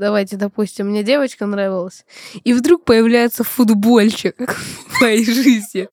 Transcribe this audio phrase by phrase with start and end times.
[0.00, 2.06] Давайте, допустим, мне девочка нравилась,
[2.42, 4.56] и вдруг появляется футбольчик
[4.88, 5.90] в моей жизни.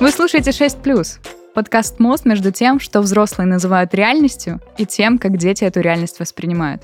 [0.00, 1.20] Вы слушаете 6+,
[1.54, 6.82] подкаст «Мост» между тем, что взрослые называют реальностью, и тем, как дети эту реальность воспринимают.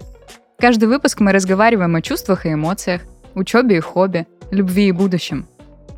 [0.60, 3.02] Каждый выпуск мы разговариваем о чувствах и эмоциях,
[3.34, 5.48] учебе и хобби, любви и будущем.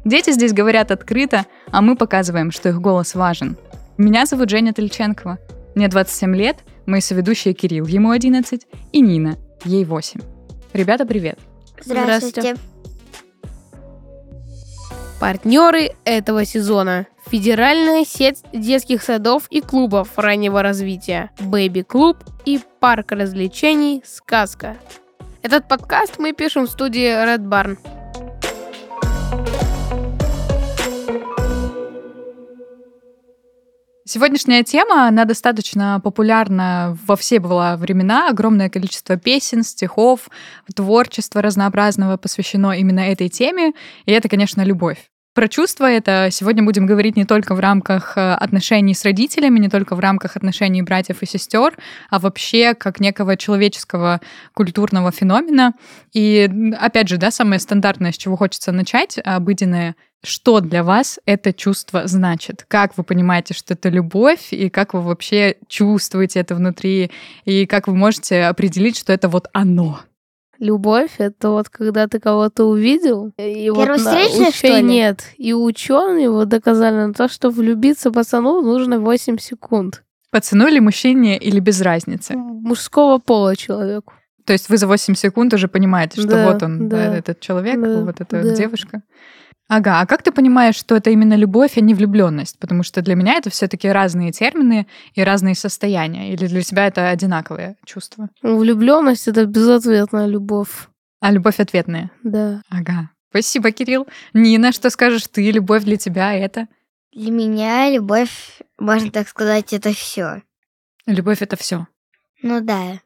[0.05, 3.57] Дети здесь говорят открыто, а мы показываем, что их голос важен.
[3.99, 5.39] Меня зовут Женя Тельченкова.
[5.75, 10.21] Мне 27 лет, мои соведущие Кирилл, ему 11, и Нина, ей 8.
[10.73, 11.39] Ребята, привет.
[11.81, 12.57] Здравствуйте.
[15.21, 17.07] Партнеры этого сезона.
[17.31, 24.77] Федеральная сеть детских садов и клубов раннего развития, Бэби-клуб и парк развлечений «Сказка».
[25.43, 27.79] Этот подкаст мы пишем в студии Red Barn.
[34.15, 38.29] Сегодняшняя тема, она достаточно популярна во все была времена.
[38.29, 40.29] Огромное количество песен, стихов,
[40.77, 43.73] творчества разнообразного посвящено именно этой теме.
[44.05, 44.99] И это, конечно, любовь.
[45.35, 49.71] Про чувства это сегодня будем говорить не только в рамках э, отношений с родителями, не
[49.71, 51.75] только в рамках отношений братьев и сестер,
[52.11, 54.21] а вообще как некого человеческого
[54.53, 55.73] культурного феномена.
[56.13, 61.53] И опять же, да, самое стандартное, с чего хочется начать, обыденное, что для вас это
[61.53, 62.65] чувство значит?
[62.69, 67.11] Как вы понимаете, что это любовь, и как вы вообще чувствуете это внутри,
[67.45, 70.01] и как вы можете определить, что это вот оно?
[70.59, 74.83] Любовь— это вот когда ты кого-то увидел, и вот на Первовстретная, что ли?
[74.83, 75.25] нет.
[75.37, 80.05] И ученые вот доказали на то, что влюбиться пацану нужно 8 секунд.
[80.31, 82.35] Пацану или мужчине, или без разницы?
[82.37, 84.15] Мужского пола человеку.
[84.45, 87.41] То есть вы за 8 секунд уже понимаете, что Да, вот он, да, да, этот
[87.41, 88.55] человек, да, вот эта да.
[88.55, 89.03] девушка.
[89.75, 92.59] Ага, а как ты понимаешь, что это именно любовь, а не влюбленность?
[92.59, 96.35] Потому что для меня это все-таки разные термины и разные состояния.
[96.35, 98.29] Или для тебя это одинаковые чувства?
[98.43, 100.89] Влюбленность это безответная любовь.
[101.21, 102.11] А любовь ответная.
[102.23, 102.61] Да.
[102.69, 103.13] Ага.
[103.31, 104.07] Спасибо, Кирилл.
[104.35, 105.51] Нина, что скажешь ты?
[105.51, 106.69] Любовь для тебя это?
[107.15, 110.43] Для меня любовь, можно так сказать, это все.
[111.07, 111.87] Любовь это все.
[112.43, 113.01] Ну да,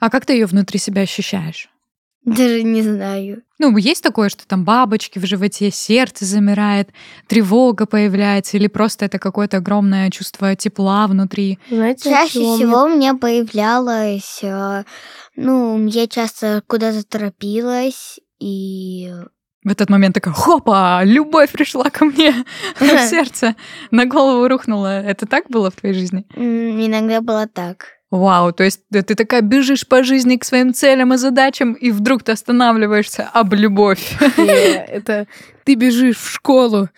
[0.00, 1.68] А как ты ее внутри себя ощущаешь?
[2.26, 3.42] Даже не знаю.
[3.58, 6.90] Ну, есть такое, что там бабочки в животе, сердце замирает,
[7.28, 11.58] тревога появляется, или просто это какое-то огромное чувство тепла внутри.
[11.70, 14.82] Знаете, Чаще чего всего у меня появлялось, э,
[15.36, 19.08] ну, я часто куда-то торопилась, и
[19.62, 22.44] В этот момент такая, хопа, любовь пришла ко мне
[22.78, 23.54] в сердце,
[23.92, 25.00] на голову рухнула.
[25.00, 26.26] Это так было в твоей жизни?
[26.34, 27.95] иногда было так.
[28.10, 31.90] Вау, то есть да, ты такая бежишь по жизни к своим целям и задачам, и
[31.90, 34.16] вдруг ты останавливаешься об любовь.
[34.38, 35.26] Не, Это
[35.64, 36.88] ты бежишь в школу,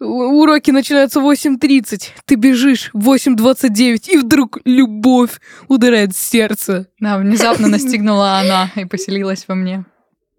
[0.00, 6.88] уроки начинаются в 8.30, ты бежишь в 8.29, и вдруг любовь ударяет сердце.
[6.98, 9.84] Да, внезапно настигнула она и поселилась во мне.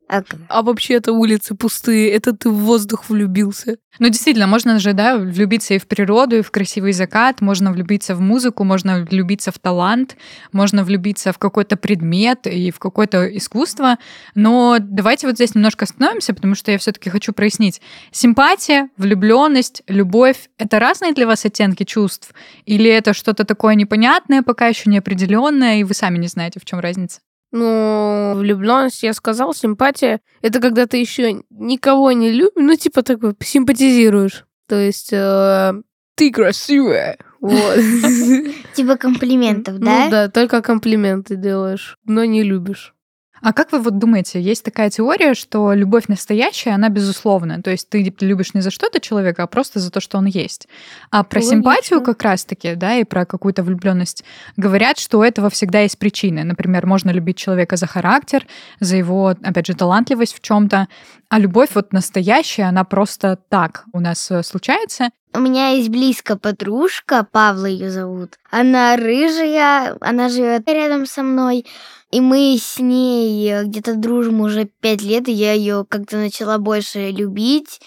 [0.10, 0.40] Ага.
[0.48, 3.78] А вообще-то улицы пустые, это ты в воздух влюбился.
[4.00, 8.16] Ну, действительно, можно же, да, влюбиться и в природу, и в красивый закат, можно влюбиться
[8.16, 10.18] в музыку, можно влюбиться в талант,
[10.52, 14.00] можно влюбиться в какой-то предмет и в какое-то искусство.
[14.34, 17.80] Но давайте вот здесь немножко остановимся, потому что я все-таки хочу прояснить.
[18.12, 22.34] Симпатия, влюбленность, любовь— это разные для вас оттенки чувств?
[22.66, 26.80] Или это что-то такое непонятное, пока еще неопределенное, и вы сами не знаете, в чем
[26.80, 27.20] разница?
[27.52, 33.34] Ну, влюбленность, я сказал, симпатия это когда ты еще никого не любишь, ну, типа такой
[33.44, 34.46] симпатизируешь.
[34.68, 35.74] То есть э,
[36.16, 37.18] ты красивая.
[37.42, 37.80] Вот.
[38.76, 40.10] Типа комплиментов, Ну да?
[40.10, 42.94] да, только комплименты делаешь, но не любишь.
[43.42, 47.62] А как вы вот думаете, есть такая теория, что любовь настоящая, она безусловна.
[47.62, 50.68] То есть ты любишь не за что-то человека, а просто за то, что он есть.
[51.12, 51.56] А про Логично.
[51.56, 54.24] симпатию как раз-таки, да, и про какую-то влюбленность
[54.58, 56.44] говорят, что у этого всегда есть причины.
[56.44, 58.46] Например, можно любить человека за характер,
[58.80, 60.88] за его, опять же, талантливость в чем-то.
[61.30, 65.10] А любовь вот настоящая, она просто так у нас э, случается.
[65.32, 68.40] У меня есть близкая подружка, Павла ее зовут.
[68.50, 71.66] Она рыжая, она живет рядом со мной.
[72.12, 76.58] И мы с ней э, где-то дружим уже пять лет, и я ее как-то начала
[76.58, 77.80] больше любить,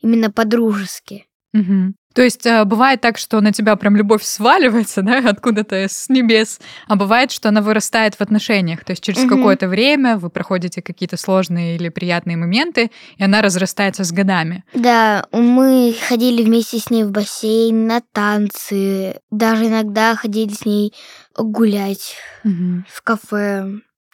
[0.00, 1.26] именно по-дружески.
[1.52, 1.94] Мгм.
[2.14, 6.60] То есть э, бывает так, что на тебя прям любовь сваливается, да, откуда-то с небес,
[6.88, 8.84] а бывает, что она вырастает в отношениях.
[8.84, 9.28] То есть через Мгм.
[9.36, 14.64] какое-то время вы проходите какие-то сложные или приятные моменты, и она разрастается с годами.
[14.74, 20.92] Да, мы ходили вместе с ней в бассейн, на танцы, даже иногда ходили с ней
[21.36, 23.66] гулять в кафе.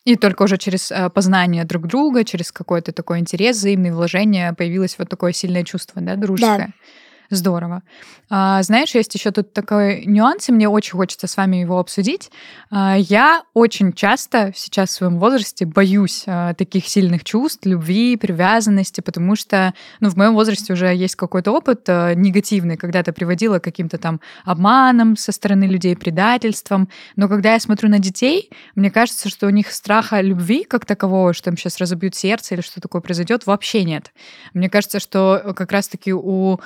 [0.04, 4.96] И только уже через э, познание друг друга, через какой-то такой интерес, взаимное вложение появилось
[4.98, 6.58] вот такое сильное чувство, да, дружеское.
[6.58, 6.72] Да.
[7.30, 7.82] Здорово.
[8.28, 12.30] А, знаешь, есть еще тут такой нюанс, и мне очень хочется с вами его обсудить.
[12.70, 19.00] А, я очень часто сейчас в своем возрасте боюсь а, таких сильных чувств, любви, привязанности,
[19.00, 23.58] потому что ну, в моем возрасте уже есть какой-то опыт а, негативный, когда это приводило
[23.58, 26.88] к каким-то там обманам со стороны людей, предательством.
[27.16, 31.32] Но когда я смотрю на детей, мне кажется, что у них страха любви как такового,
[31.32, 34.12] что им сейчас разобьют сердце или что такое произойдет, вообще нет.
[34.54, 36.60] Мне кажется, что как раз-таки у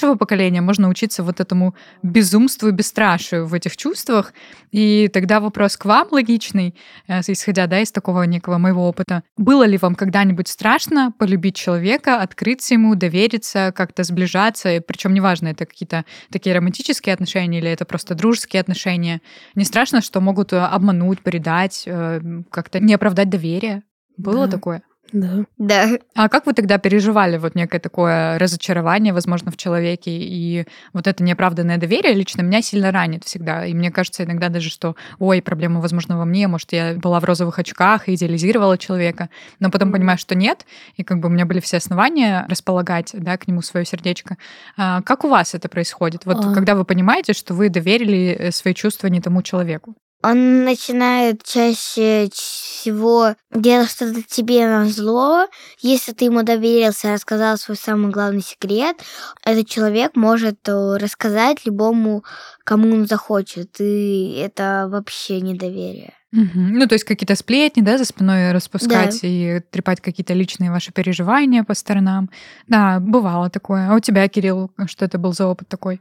[0.00, 4.32] младшего поколения можно учиться вот этому безумству и бесстрашию в этих чувствах.
[4.72, 6.74] И тогда вопрос к вам логичный,
[7.08, 9.22] э, исходя да, из такого некого моего опыта.
[9.36, 14.80] Было ли вам когда-нибудь страшно полюбить человека, открыться ему, довериться, как-то сближаться?
[14.86, 19.20] Причем неважно, это какие-то такие романтические отношения или это просто дружеские отношения.
[19.54, 22.20] Не страшно, что могут э, обмануть, предать, э,
[22.50, 23.82] как-то не оправдать доверие?
[24.16, 24.52] Было да.
[24.52, 24.82] такое?
[25.12, 25.44] Да.
[25.58, 25.98] Да.
[26.14, 31.22] А как вы тогда переживали вот некое такое разочарование, возможно, в человеке, и вот это
[31.22, 33.66] неоправданное доверие лично меня сильно ранит всегда.
[33.66, 37.24] И мне кажется иногда даже, что, ой, проблема, возможно, во мне, может, я была в
[37.24, 39.92] розовых очках и идеализировала человека, но потом mm-hmm.
[39.92, 40.66] понимаю, что нет,
[40.96, 44.36] и как бы у меня были все основания располагать, да, к нему свое сердечко.
[44.76, 46.24] А как у вас это происходит?
[46.26, 46.54] Вот а...
[46.54, 49.94] когда вы понимаете, что вы доверили э, свои чувства не тому человеку?
[50.22, 55.46] Он начинает чаще всего делать что-то тебе на зло.
[55.80, 58.96] Если ты ему доверился, рассказал свой самый главный секрет,
[59.44, 62.22] этот человек может э, рассказать любому,
[62.64, 63.80] кому он захочет.
[63.80, 66.12] И это вообще недоверие.
[66.32, 66.50] Угу.
[66.54, 69.28] Ну, то есть какие-то сплетни, да, за спиной распускать да.
[69.28, 72.30] и трепать какие-то личные ваши переживания по сторонам.
[72.68, 73.90] Да, бывало такое.
[73.90, 76.00] А у тебя, Кирилл, что это был за опыт такой?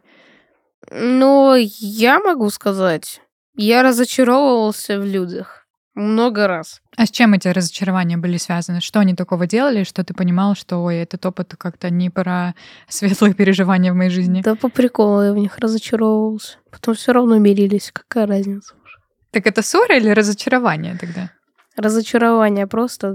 [0.91, 3.21] Ну, я могу сказать,
[3.65, 5.59] я разочаровывался в людях
[5.95, 6.81] много раз.
[6.95, 8.81] А с чем эти разочарования были связаны?
[8.81, 12.55] Что они такого делали, что ты понимал, что ой, этот опыт как-то не про
[12.87, 14.41] светлые переживания в моей жизни?
[14.41, 16.57] Да по приколу я в них разочаровывался.
[16.71, 17.91] Потом все равно мирились.
[17.91, 18.97] Какая разница уже?
[19.31, 21.31] Так это ссора или разочарование тогда?
[21.75, 23.13] Разочарование просто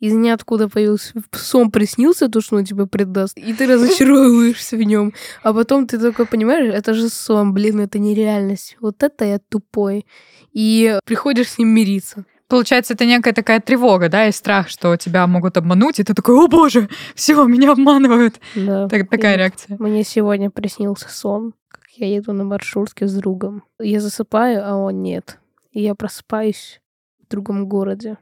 [0.00, 5.12] из ниоткуда появился сон приснился, то, что он тебя предаст, и ты разочаровываешься в нем.
[5.42, 8.76] А потом ты такой понимаешь, это же сон, блин, это нереальность.
[8.80, 10.06] Вот это я тупой.
[10.52, 12.24] И приходишь с ним мириться.
[12.48, 16.34] Получается, это некая такая тревога, да, и страх, что тебя могут обмануть, и ты такой,
[16.34, 18.40] о боже, все, меня обманывают.
[18.56, 18.88] Да.
[18.88, 19.76] Так, такая и реакция.
[19.78, 23.62] Мне сегодня приснился сон, как я еду на маршрутке с другом.
[23.78, 25.38] Я засыпаю, а он нет.
[25.70, 26.80] И я просыпаюсь
[27.24, 28.16] в другом городе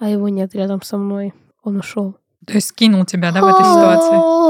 [0.00, 1.32] а его нет рядом со мной.
[1.62, 2.16] Он ушел.
[2.46, 4.40] То есть скинул тебя, да, в этой ситуации?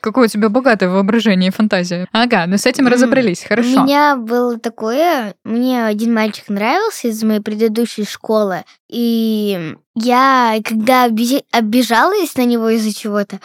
[0.00, 2.06] Какое у тебя богатое воображение и фантазия.
[2.12, 3.80] Ага, ну с этим разобрались, хорошо.
[3.80, 11.04] У меня было такое, мне один мальчик нравился из моей предыдущей школы, и я, когда
[11.04, 13.40] обижалась на него из-за чего-то,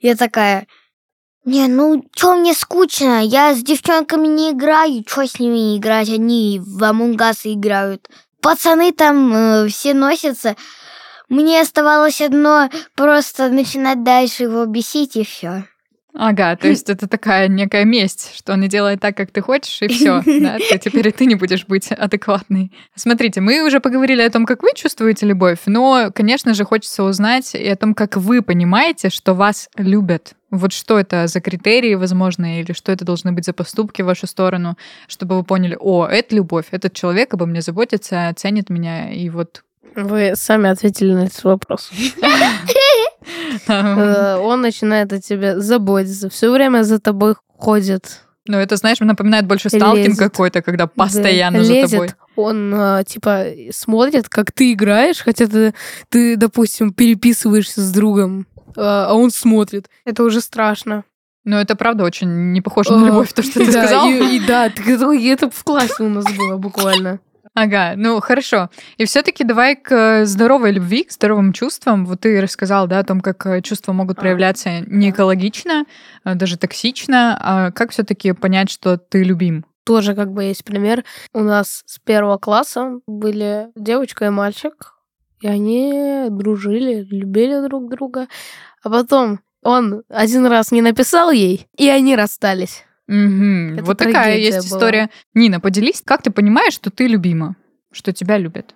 [0.00, 0.66] я такая,
[1.44, 6.60] не, ну чё мне скучно, я с девчонками не играю, чё с ними играть, они
[6.62, 10.56] в Among Us играют пацаны там э, все носятся.
[11.28, 15.64] Мне оставалось одно просто начинать дальше его бесить и все.
[16.14, 19.80] Ага, то есть это такая некая месть, что он не делает так, как ты хочешь,
[19.82, 20.22] и все.
[20.40, 20.56] Да?
[20.58, 22.72] То теперь и ты не будешь быть адекватной.
[22.96, 27.54] Смотрите, мы уже поговорили о том, как вы чувствуете любовь, но, конечно же, хочется узнать
[27.54, 30.34] и о том, как вы понимаете, что вас любят.
[30.50, 34.26] Вот что это за критерии, возможно, или что это должны быть за поступки в вашу
[34.26, 39.28] сторону, чтобы вы поняли, о, это любовь, этот человек обо мне заботится, ценит меня, и
[39.28, 39.62] вот...
[39.94, 41.90] Вы сами ответили на этот вопрос.
[43.66, 48.22] Э, он начинает о тебе заботиться, все время за тобой ходит.
[48.46, 52.10] Ну, это, знаешь, напоминает больше сталкинг какой-то, когда постоянно за тобой.
[52.36, 55.74] Он, э, типа, смотрит, как ты играешь, хотя ты,
[56.08, 58.46] ты, допустим, переписываешься с другом
[58.76, 59.88] а, а он смотрит.
[60.04, 61.04] Это уже страшно.
[61.44, 64.08] Ну, это правда очень не похоже на любовь, то, что ты да, сказал.
[64.10, 67.20] И, и да, это в классе у нас было буквально.
[67.54, 68.70] Ага, ну хорошо.
[68.98, 72.06] И все-таки давай к здоровой любви, к здоровым чувствам.
[72.06, 75.84] Вот ты рассказал, да, о том, как э, чувства могут а, проявляться а, не экологично,
[76.22, 77.36] а даже токсично.
[77.40, 79.64] А как все-таки понять, что ты любим?
[79.84, 81.04] Тоже как бы есть пример.
[81.32, 84.97] У нас с первого класса были девочка и мальчик,
[85.40, 88.28] и они дружили, любили друг друга.
[88.82, 92.84] А потом он один раз не написал ей, и они расстались.
[93.08, 93.82] Угу.
[93.82, 94.78] Вот такая есть была.
[94.78, 95.10] история.
[95.34, 97.56] Нина, поделись, как ты понимаешь, что ты любима,
[97.90, 98.74] что тебя любят?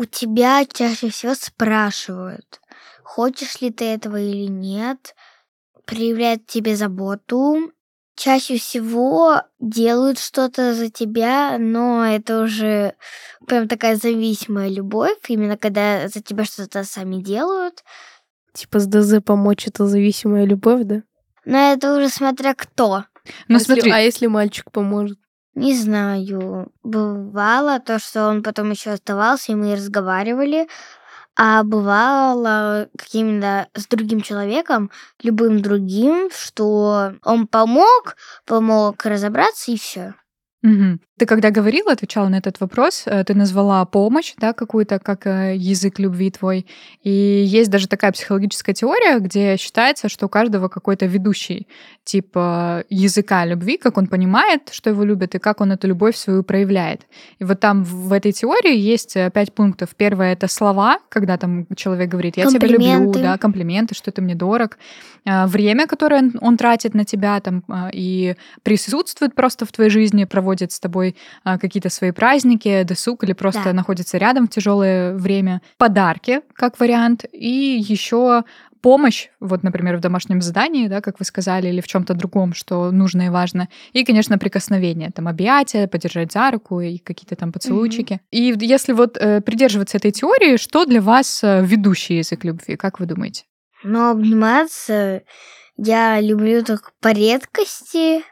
[0.00, 2.62] у тебя чаще всего спрашивают,
[3.02, 5.14] хочешь ли ты этого или нет,
[5.84, 7.70] проявляют тебе заботу,
[8.16, 12.94] чаще всего делают что-то за тебя, но это уже
[13.46, 17.82] прям такая зависимая любовь, именно когда за тебя что-то сами делают.
[18.52, 21.02] Типа с ДЗ помочь это зависимая любовь, да?
[21.44, 23.04] Но это уже смотря кто.
[23.48, 25.18] Ну а, смотри, если, а если мальчик поможет?
[25.54, 26.72] Не знаю.
[26.82, 30.68] Бывало то, что он потом еще оставался, и мы разговаривали.
[31.36, 34.90] А бывало каким-то с другим человеком,
[35.22, 40.14] любым другим, что он помог, помог разобраться и все.
[40.62, 41.00] Мгм.
[41.20, 45.54] Ты когда говорила, отвечала на этот вопрос, э, ты назвала помощь, да, какую-то, как э,
[45.54, 46.66] язык любви твой.
[47.02, 51.68] И есть даже такая психологическая теория, где считается, что у каждого какой-то ведущий
[52.04, 56.16] тип э, языка любви, как он понимает, что его любят, и как он эту любовь
[56.16, 57.02] свою проявляет.
[57.38, 59.90] И вот там в этой теории есть пять пунктов.
[59.98, 64.34] Первое— это слова, когда там человек говорит «я тебя люблю», да, комплименты, что ты мне
[64.34, 64.78] дорог.
[65.26, 67.62] Время, которое он- тратит на тебя там
[67.92, 71.09] и присутствует просто в твоей жизни, проводит с тобой
[71.44, 73.72] а, какие-то свои праздники, досуг или просто Да.
[73.72, 75.60] находится рядом в тяжелое время.
[75.78, 78.44] Подарки, как вариант, и еще
[78.82, 82.90] помощь, вот, например, в домашнем задании, да, как вы сказали, или в чем-то другом, что
[82.90, 83.68] нужно и важно.
[83.92, 88.20] И, конечно, прикосновение, там, объятия, подержать за руку и какие-то там поцелуйчики.
[88.30, 93.00] И если вот э, придерживаться этой теории, что для вас э, ведущий язык любви, как
[93.00, 93.44] вы думаете?
[93.82, 95.22] Но обниматься
[95.76, 98.22] я люблю только по редкости.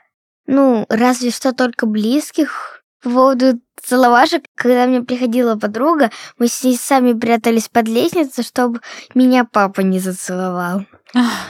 [0.49, 2.83] Ну, разве что только близких.
[3.02, 8.81] По поводу целовашек, когда мне приходила подруга, мы с ней сами прятались под лестницей, чтобы
[9.14, 10.85] меня папа не зацеловал.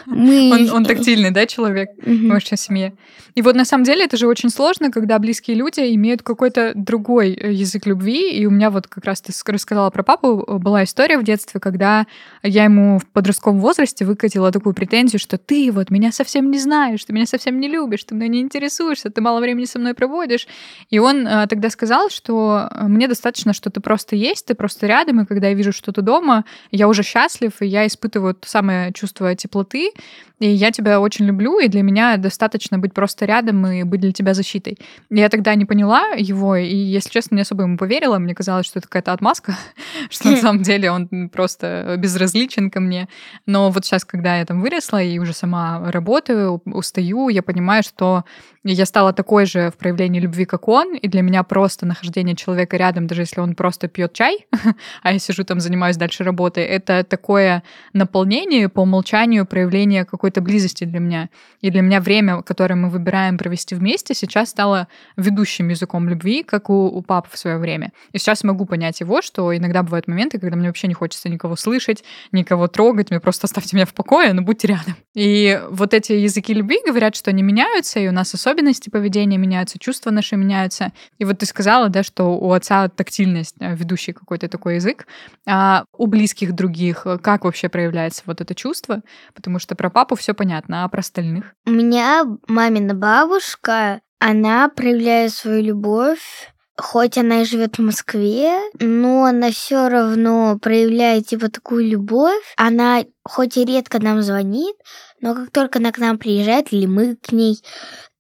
[0.06, 0.50] Мы...
[0.52, 1.90] Он, он тактильный, да, человек?
[2.00, 2.28] в Мгм.
[2.30, 2.94] вашей семье.
[3.34, 7.32] И вот на самом деле это же очень сложно, когда близкие люди имеют какой-то другой
[7.34, 8.30] э, язык любви.
[8.32, 11.24] И у меня вот как раз ты ск- рассказала про папу, э, была история в
[11.24, 12.06] детстве, когда
[12.42, 17.04] я ему в подростковом возрасте выкатила такую претензию, что ты вот меня совсем не знаешь,
[17.04, 20.46] ты меня совсем не любишь, ты мной не интересуешься, ты мало времени со мной проводишь.
[20.90, 24.86] И он э, тогда сказал, что э, мне достаточно, что ты просто есть, ты просто
[24.86, 28.48] рядом, и когда я вижу, что ты дома, я уже счастлив, и я испытываю то
[28.48, 29.92] самое чувство теплоты,
[30.40, 34.12] и я тебя очень люблю, и для меня достаточно быть просто рядом и быть для
[34.12, 34.78] тебя защитой.
[35.10, 38.18] Я тогда не поняла его, и, если честно, не особо ему поверила.
[38.18, 39.56] Мне казалось, что это какая-то отмазка,
[40.10, 43.08] что на самом деле он просто безразличен ко мне.
[43.46, 48.24] Но вот сейчас, когда я там выросла и уже сама работаю, устаю, я понимаю, что
[48.64, 52.76] я стала такой же в проявлении любви, как он, и для меня просто нахождение человека
[52.76, 54.46] рядом, даже если он просто пьет чай,
[55.02, 60.84] а я сижу там, занимаюсь дальше работой, это такое наполнение по умолчанию проявление какой-то близости
[60.84, 61.28] для меня.
[61.62, 66.68] И для меня время, которое мы выбираем провести вместе, сейчас стало ведущим языком любви, как
[66.68, 67.92] у, у папы в свое время.
[68.12, 71.56] И сейчас могу понять его, что иногда бывают моменты, когда мне вообще не хочется никого
[71.56, 74.96] слышать, никого трогать, мне просто оставьте меня в покое, но будьте рядом.
[75.14, 79.78] И вот эти языки любви говорят, что они меняются, и у нас особенности поведения меняются,
[79.78, 80.92] чувства наши меняются.
[81.18, 85.06] И вот ты сказала, да, что у отца тактильность, э, ведущий какой-то такой язык,
[85.46, 89.00] а у близких других э, как вообще проявляется вот это чувство?
[89.34, 91.54] Потому что про папу все понятно, а про остальных?
[91.66, 99.24] У меня мамина бабушка, она проявляет свою любовь, хоть она и живет в Москве, но
[99.24, 102.54] она все равно проявляет типа такую любовь.
[102.56, 104.76] Она хоть и редко нам звонит,
[105.20, 107.62] но как только она к нам приезжает или мы к ней,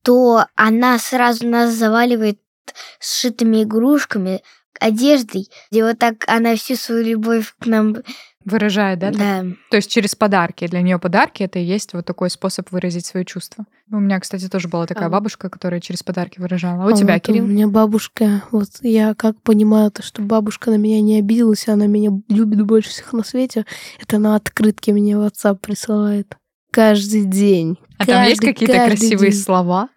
[0.02, 2.40] то она сразу нас заваливает
[3.00, 4.42] сшитыми игрушками,
[4.80, 7.96] одеждой, и вот так она всю свою любовь к нам...
[8.44, 9.10] Выражает, да?
[9.10, 9.18] так?
[9.18, 9.44] Да.
[9.70, 10.66] То есть через подарки.
[10.68, 13.64] Для нее подарки это и есть вот такой способ выразить свои чувства.
[13.90, 15.10] У меня, кстати, тоже была такая А.
[15.10, 16.84] бабушка, которая через подарки выражала.
[16.84, 17.44] А у А тебя, вот Кирилл?
[17.44, 21.86] У меня бабушка, вот я как понимаю, то, что бабушка на меня не обиделась, она
[21.86, 23.66] меня любит больше всех на свете,
[24.00, 26.36] это она открытки мне в WhatsApp присылает.
[26.70, 27.78] Каждый день.
[27.98, 29.40] А там есть Каждый- какие-то каждый красивые день.
[29.40, 29.88] слова?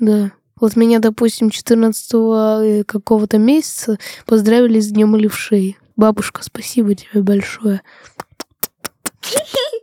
[0.00, 0.32] Да.
[0.60, 5.78] Вот меня, допустим, 14 какого-то месяца поздравили с Днем Левшей.
[5.96, 7.82] Бабушка, спасибо тебе большое.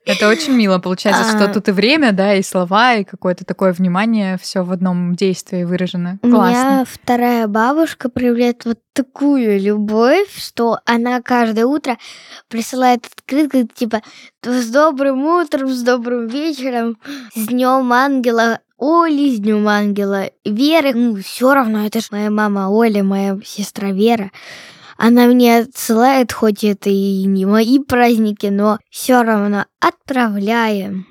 [0.06, 0.80] Это очень мило.
[0.80, 1.54] Получается, что А.
[1.54, 6.18] тут и время, да, и слова, и какое-то такое внимание, все в одном действии выражено.
[6.22, 6.48] У Классно.
[6.50, 11.98] меня вторая бабушка проявляет вот такую любовь, что она каждое утро
[12.48, 14.02] присылает открытки типа
[14.44, 16.98] с добрым утром, с добрым вечером,
[17.36, 20.94] с днем ангела Оли, с днем ангела Веры.
[20.94, 24.32] Ну, все равно, это же моя мама Оля, моя сестра Вера.
[24.98, 31.06] Она мне отсылает, хоть это и не мои праздники, но все равно отправляем.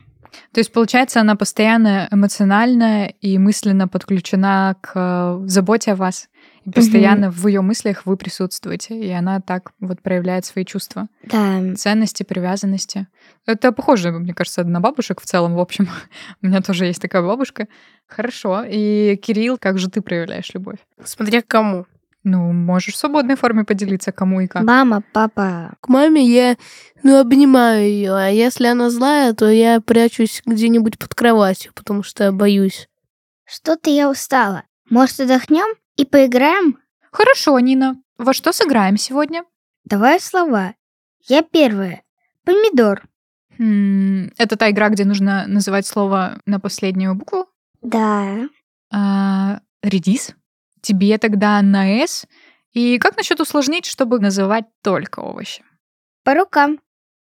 [0.52, 6.28] То есть, получается, она постоянно эмоционально и мысленно подключена к э, заботе о вас.
[6.64, 11.07] И постоянно в ее мыслях вы присутствуете, и она так вот проявляет свои чувства.
[11.23, 11.75] Да.
[11.76, 13.07] Ценности, привязанности.
[13.47, 15.88] Это похоже, мне кажется, на бабушек в целом, в общем.
[16.43, 17.69] У меня тоже есть такая бабушка.
[18.09, 18.64] Хорошо.
[18.69, 20.78] И, Кирилл, как же ты проявляешь любовь?
[21.05, 21.87] Смотря к кому.
[22.28, 24.64] Ну, можешь в свободной форме поделиться, кому и как.
[24.64, 25.76] Мама, папа.
[25.80, 26.56] К маме я,
[27.04, 32.33] ну, обнимаю ее, а если она злая, то я прячусь где-нибудь под кроватью, потому что
[32.33, 32.88] боюсь.
[33.45, 34.64] Что-то я устала.
[34.90, 36.78] Может, отдохнем и поиграем?
[37.12, 37.95] Хорошо, Нина.
[38.18, 39.45] Во что сыграем сегодня?
[39.85, 40.75] Давай слова.
[41.28, 42.02] Я первая.
[42.45, 43.04] Помидор.
[43.56, 47.47] М, Это та игра, где нужно называть слово на последнюю букву.
[47.83, 48.49] Да.
[48.92, 50.35] А, редис.
[50.87, 52.28] Тебе тогда на «С».
[52.71, 55.64] И как насчет усложнить, чтобы называть только овощи?
[56.23, 56.78] По рукам.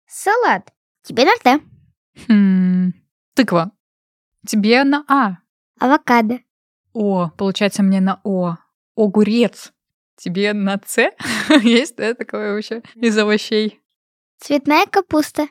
[0.07, 0.71] Салат.
[1.03, 1.59] Тебе на Т.
[2.25, 2.93] Хм,
[3.33, 3.71] тыква.
[4.47, 5.39] Тебе на А.
[5.77, 6.39] Авокадо.
[6.93, 8.55] О, получается мне на О.
[8.95, 9.73] Огурец.
[10.15, 11.11] Тебе на С?
[11.61, 13.81] Есть, да, такое вообще из овощей?
[14.37, 15.49] Цветная капуста.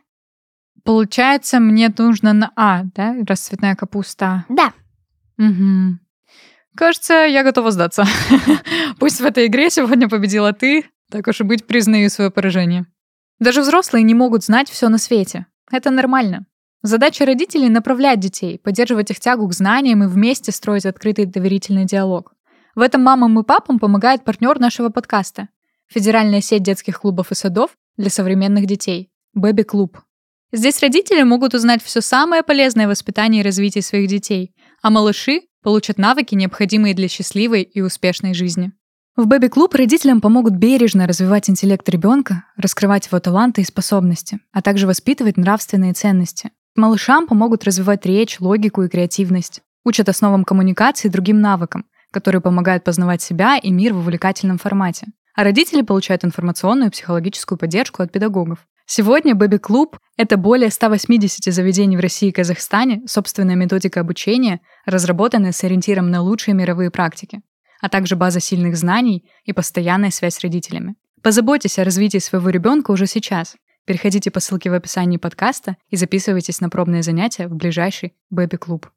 [0.83, 3.15] Получается, мне нужно на А, да?
[3.27, 4.47] Раз цветная капуста.
[4.49, 4.73] Да.
[5.37, 5.99] Угу.
[6.77, 8.05] Кажется, я готова сдаться.
[8.99, 12.87] Пусть в этой игре сегодня победила ты, так уж и быть, признаю свое поражение.
[13.39, 15.47] Даже взрослые не могут знать все на свете.
[15.71, 16.47] Это нормально.
[16.83, 22.33] Задача родителей— направлять детей, поддерживать их тягу к знаниям и вместе строить открытый доверительный диалог.
[22.75, 25.49] В этом мамам и папам помогает партнер нашего подкаста—
[25.89, 29.99] Федеральная сеть детских клубов и садов для современных детей— Бэби Клуб.
[30.53, 35.43] Здесь родители могут узнать все самое полезное в воспитании и развитии своих детей, а малыши
[35.62, 38.73] получат навыки, необходимые для счастливой и успешной жизни.
[39.17, 44.62] В Бэби Клуб родителям помогут бережно развивать интеллект ребенка, раскрывать его таланты и способности, а
[44.62, 46.53] также воспитывать нравственные ценности.
[46.77, 49.62] Малышам помогут развивать речь, логику и креативность.
[49.85, 55.09] Учат основам коммуникации и другим навыкам, которые помогают познавать себя и мир в увлекательном формате.
[55.35, 58.61] А родители получают информационную и психологическую поддержку от педагогов.
[58.90, 65.52] Сегодня Бэби Клуб— это более 180 заведений в России и Казахстане, собственная методика обучения, разработанная
[65.52, 67.42] с ориентиром на лучшие мировые практики,
[67.83, 70.95] а также база сильных знаний и постоянная связь с родителями.
[71.23, 73.57] Позаботьтесь о развитии своего ребенка уже сейчас.
[73.85, 78.88] Переходите по ссылке в описании подкаста и записывайтесь на пробные занятия в ближайший Бэби Клуб.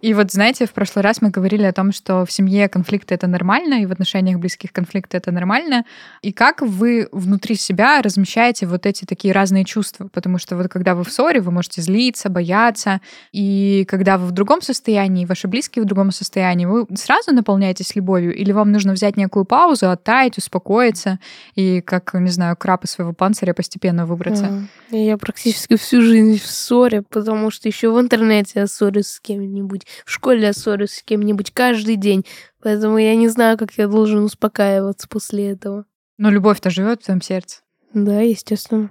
[0.00, 3.26] И вот, знаете, в прошлый раз мы говорили о том, что в семье конфликты— это
[3.26, 5.84] нормально, и в отношениях близких конфликты— это нормально.
[6.22, 10.08] И как вы внутри себя размещаете вот эти такие разные чувства?
[10.12, 13.00] Потому что вот когда вы в ссоре, вы можете злиться, бояться,
[13.32, 18.36] и когда вы в другом состоянии, ваши близкие в другом состоянии, вы сразу наполняетесь любовью,
[18.36, 21.18] или вам нужно взять некую паузу, оттаять, успокоиться,
[21.56, 24.68] и, как, не знаю, краб своего панциря постепенно выбраться?
[24.90, 29.86] Я практически всю жизнь в ссоре, потому что еще в интернете я ссорюсь с кем-нибудь,
[30.04, 32.24] в школе я ссорюсь с кем-нибудь каждый день.
[32.62, 35.84] Поэтому я не знаю, как я должен успокаиваться после этого.
[36.16, 37.60] Но любовь-то живет в твоем сердце.
[37.94, 38.90] Да, естественно.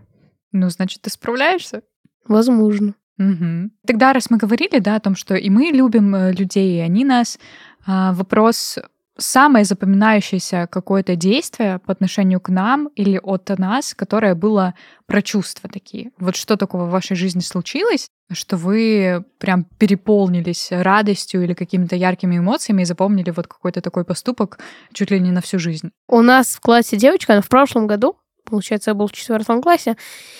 [0.52, 1.84] Ну, значит, ты справляешься?
[2.26, 2.96] Возможно.
[3.17, 3.72] Мгм.
[3.86, 7.04] Тогда, раз мы говорили, да, о том, что и мы любим э, людей, и они
[7.04, 7.39] нас,
[7.86, 8.78] а, вопрос
[9.17, 14.73] самое запоминающееся какое-то действие по отношению к нам или от нас, которое было
[15.06, 16.12] про чувства такие.
[16.17, 22.38] Вот что такого в вашей жизни случилось, что вы прям переполнились радостью или какими-то яркими
[22.38, 24.60] эмоциями и запомнили вот какой-то такой поступок
[24.93, 25.91] чуть ли не на всю жизнь?
[26.08, 29.97] У нас в классе девочка, она в прошлом году, получается, я был в четвертом классе,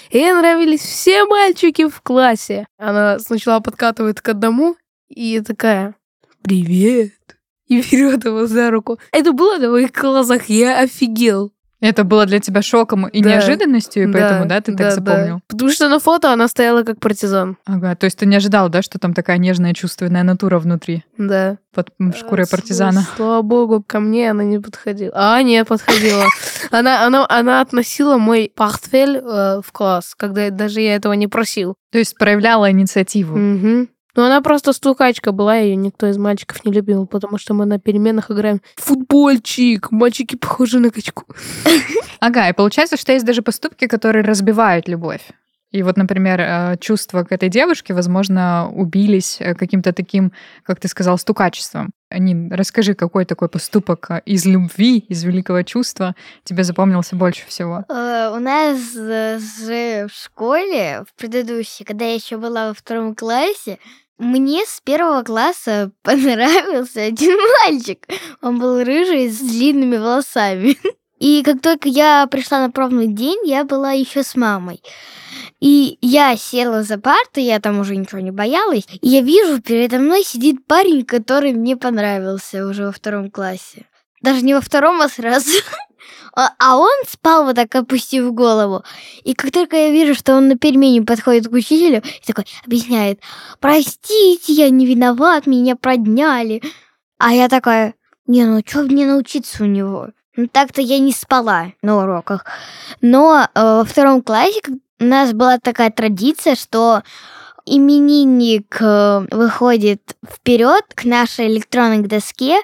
[0.10, 2.68] и ей нравились все мальчики в классе.
[2.78, 4.76] Она сначала подкатывает к одному
[5.10, 5.96] и такая
[6.42, 7.17] «Привет!»
[7.68, 9.00] И берет его за руку.
[9.12, 11.52] Это было на моих глазах, я офигел.
[11.80, 13.30] Это было для тебя шоком и Да.
[13.34, 15.36] неожиданностью, и поэтому, да, ты да, так запомнил?
[15.36, 15.42] да.
[15.48, 17.56] Потому что на фото она стояла как партизан.
[17.68, 21.60] Ага, то есть ты не ожидал, да, что там такая нежная чувственная натура внутри, Да.
[21.76, 23.06] под шкурой А, партизана?
[23.16, 25.12] Слава богу, ко мне она не подходила.
[25.14, 26.24] А, нет, подходила.
[26.72, 31.76] Она, она, она относила мой портфель э, в класс, когда даже я этого не просил.
[31.92, 33.38] То есть проявляла инициативу.
[33.38, 33.88] Мгм.
[34.18, 37.78] Ну, она просто стукачка была, ее никто из мальчиков не любил, потому что мы на
[37.78, 39.92] переменах играем футбольчик.
[39.92, 41.26] Мальчики похожи на качку.
[42.20, 45.22] Ага, и получается, что есть даже поступки, которые разбивают любовь.
[45.72, 50.32] И вот, например, э, чувства к этой девушке, возможно, убились э, каким-то таким,
[50.64, 51.92] как ты сказал, стукачеством.
[52.10, 57.84] Нин, расскажи, какой такой поступок э, из любви, из великого чувства тебе запомнился больше всего?
[57.90, 63.78] У нас же в школе, в предыдущей, когда я еще была во втором классе,
[64.18, 68.08] мне с первого класса понравился один мальчик.
[68.42, 70.78] Он был рыжий с длинными волосами.
[71.20, 74.84] И как только я пришла на пробный день, я была еще с мамой.
[75.60, 78.86] И я села за парты, я там уже ничего не боялась.
[79.02, 83.86] И я вижу, передо мной сидит парень, который мне понравился уже во втором классе.
[84.22, 85.50] Даже не во втором, а сразу.
[86.36, 88.84] А а он спал вот так, опустив голову.
[89.24, 93.20] И как только я вижу, что он на перемене подходит к учителю и такой объясняет,
[93.60, 96.62] простите, я не виноват, меня продняли.
[97.18, 97.96] А я такая,
[98.28, 100.10] не, ну что мне научиться у него?
[100.36, 102.46] Ну так-то я не спала на уроках.
[103.02, 104.62] Но э, во втором классе
[105.00, 107.02] у нас была такая традиция, что
[107.66, 112.60] именинник э, выходит вперед к нашей электронной доске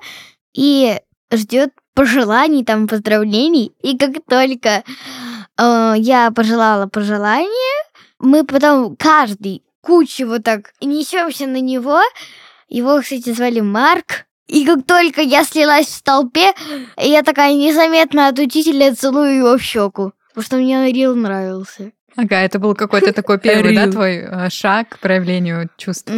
[0.54, 1.00] и
[1.32, 3.72] ждет пожеланий, там, поздравлений.
[3.82, 4.84] И как только
[5.58, 7.84] э, я пожелала пожелание,
[8.20, 12.02] мы потом каждый кучу вот так несемся на него.
[12.70, 14.26] Его, кстати, звали Марк.
[14.48, 16.54] И как только я слилась в толпе,
[16.98, 20.14] я такая незаметно от учителя целую его в щеку.
[20.30, 21.92] Потому что мне Рил нравился.
[22.16, 26.12] Ага, это был какой-то такой первый, да, твой э, шаг к проявлению чувств.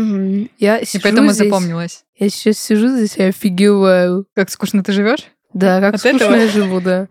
[0.58, 2.04] Я И сижу поэтому здесь, запомнилось.
[2.18, 4.26] Я сейчас сижу здесь и офигеваю.
[4.36, 5.26] Как скучно ты живешь?
[5.56, 6.36] Да, как От скучно этого?
[6.36, 7.08] я живу, да.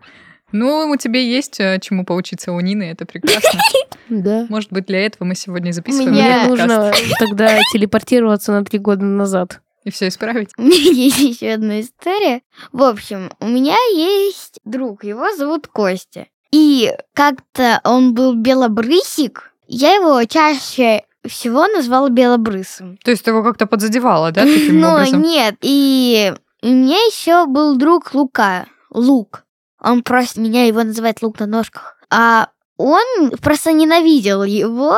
[0.53, 3.59] Ну, у тебя есть э, чему поучиться у Нины, это прекрасно.
[4.07, 4.45] Да.
[4.49, 9.61] Может быть, для этого мы сегодня записываем Мне нужно тогда телепортироваться на три года назад.
[9.83, 10.51] и все исправить.
[10.57, 12.41] У меня есть еще одна история.
[12.71, 16.27] В общем, у меня есть друг, его зовут Костя.
[16.51, 19.51] И как-то он был белобрысик.
[19.67, 22.97] Я его чаще всего назвала белобрысым.
[23.03, 25.23] То есть ты его как-то подзадевала, да, таким Но образом?
[25.23, 26.33] нет, и
[26.65, 29.43] у меня еще был друг Лука, Лук.
[29.79, 31.95] Он просто меня его называет Лук на ножках.
[32.09, 34.97] А он просто ненавидел его.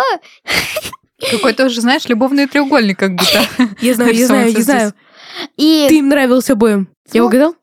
[1.30, 3.44] Какой-то уже, знаешь, любовный треугольник как будто.
[3.82, 4.94] Я знаю, я знаю, я знаю.
[5.58, 6.88] И Ты им нравился обоим.
[7.12, 7.56] Я Ну, угадал?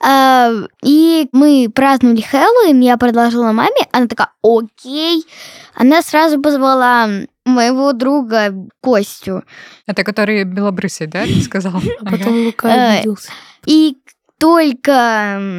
[0.00, 0.52] А,
[0.84, 5.26] и мы праздновали Хэллоуин, я предложила маме, она такая, окей.
[5.74, 7.08] Она сразу позвала
[7.48, 9.42] моего друга Костю.
[9.86, 11.80] Это который белобрысый, да, ты сказал?
[12.00, 13.30] А потом Лука Э, обиделся.
[13.66, 13.96] И
[14.38, 15.50] только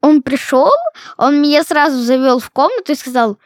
[0.00, 0.70] он пришел,
[1.16, 3.38] он меня сразу завел в комнату и сказал,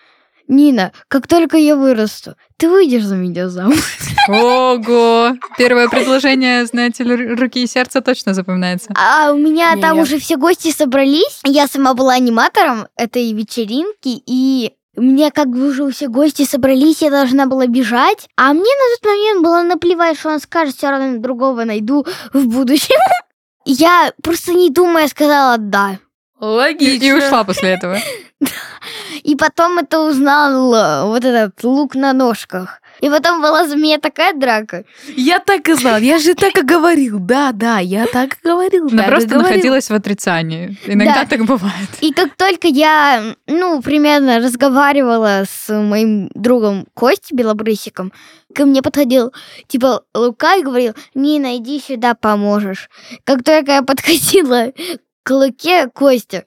[0.48, 3.82] Нина, как только я вырасту, ты выйдешь за меня замуж.
[4.28, 5.34] Ого!
[5.58, 8.92] Первое предложение, знаете ли, руки и сердца точно запоминается.
[8.96, 11.40] А у меня Не, там уже все гости собрались.
[11.44, 17.10] Я сама была аниматором этой вечеринки, и мне как бы уже все гости собрались, я
[17.10, 18.28] должна была бежать.
[18.36, 22.46] А мне на тот момент было наплевать, что он скажет, все равно другого найду в
[22.48, 22.98] будущем.
[23.64, 25.98] Я просто не думая сказала «да».
[26.38, 27.04] Логично.
[27.04, 27.98] и ушла после этого.
[29.22, 32.80] И потом это узнал э, вот этот лук на ножках.
[33.00, 34.84] И потом была за меня такая драка.
[35.16, 37.18] Я так и знал, я же так и говорил.
[37.18, 38.88] Да, да, я так и говорил.
[38.90, 39.50] Она просто говорил.
[39.50, 40.78] находилась в отрицании.
[40.86, 41.26] Иногда Да.
[41.26, 41.88] так бывает.
[42.00, 48.12] И как только я, ну, примерно разговаривала с моим другом Костей Белобрысиком,
[48.54, 49.32] ко мне подходил,
[49.68, 52.88] типа, Лука и говорил, Нина, иди сюда, поможешь.
[53.24, 54.72] Как только я подходила
[55.22, 56.44] к Луке, Костя,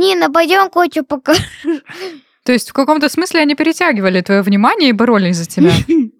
[0.00, 1.42] Нина, пойдем кое-что покажу.
[2.42, 5.72] То есть в каком-то смысле они перетягивали твое внимание и боролись за тебя.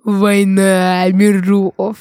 [0.05, 1.97] Война миров.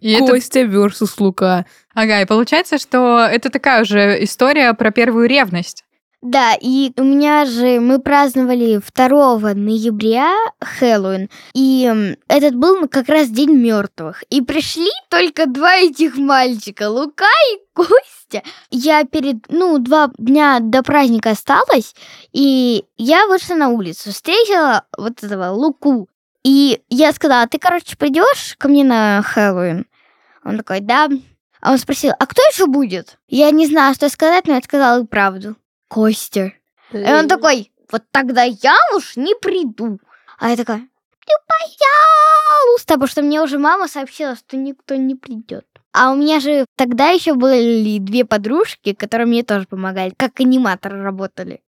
[0.00, 1.64] И это Костя versus Лука.
[1.94, 5.84] Ага, и получается, что это такая уже история про первую ревность.
[6.22, 13.28] Да, и у меня же мы праздновали 2 ноября Хэллоуин, и этот был как раз
[13.28, 14.22] День мертвых.
[14.30, 18.44] И пришли только два этих мальчика, Лука и Костя.
[18.70, 21.96] Я перед, ну, два дня до праздника осталась,
[22.32, 26.08] и я вышла на улицу, встретила вот этого Луку.
[26.44, 29.86] И я сказала, ты, короче, придешь ко мне на Хэллоуин?
[30.44, 31.08] Он такой, да.
[31.60, 33.18] А он спросил, а кто еще будет?
[33.26, 35.56] Я не знала, что сказать, но я сказала правду.
[35.92, 36.54] Костя.
[36.92, 40.00] И он такой, вот тогда я уж не приду.
[40.38, 45.66] А я такая, ну, пожалуйста, потому что мне уже мама сообщила, что никто не придет.
[45.92, 51.02] А у меня же тогда еще были две подружки, которые мне тоже помогали, как аниматоры
[51.02, 51.60] работали.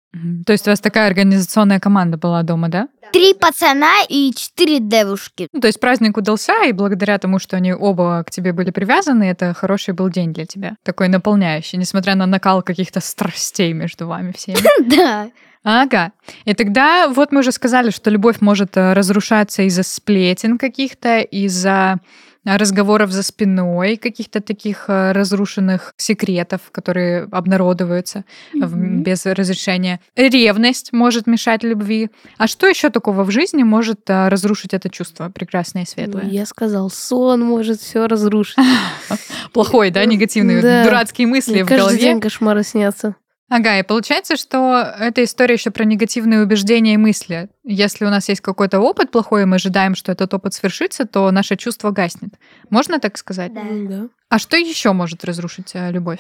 [0.46, 2.88] То есть у вас такая организационная команда была дома, да?
[3.12, 5.48] Три пацана и четыре девушки.
[5.52, 9.24] Ну, то есть праздник удался, и благодаря тому, что они оба к тебе были привязаны,
[9.24, 10.76] это хороший был день для тебя.
[10.84, 14.58] Такой наполняющий, несмотря на накал каких-то страстей между вами всеми.
[14.96, 15.30] Да.
[15.64, 16.12] Ага.
[16.46, 22.00] И тогда вот мы уже сказали, что любовь может э, разрушаться из-за сплетен каких-то, из-за
[22.46, 29.04] разговоров за спиной, каких-то таких э, разрушенных секретов, которые обнародуются в- Мгм.
[29.04, 30.00] без разрешения.
[30.16, 32.10] Ревность может мешать любви.
[32.38, 36.26] А что еще такого в жизни может э, разрушить это чувство прекрасное и светлое?
[36.26, 38.58] Я сказал, сон может все разрушить.
[39.54, 40.84] Плохой, да, негативный, Да.
[40.84, 42.00] дурацкие мысли в каждый голове.
[42.00, 43.16] день кошмары снятся.
[43.56, 47.50] Ага, и получается, что эта история еще про негативные убеждения и мысли.
[47.64, 51.30] Если у нас есть какой-то опыт плохой, и мы ожидаем, что этот опыт свершится, то
[51.30, 52.34] наше чувство гаснет.
[52.72, 53.54] Можно так сказать?
[53.54, 53.62] Да.
[53.62, 54.08] Да.
[54.30, 56.18] А что еще может разрушить э, любовь?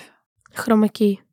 [0.53, 1.23] Хромакей.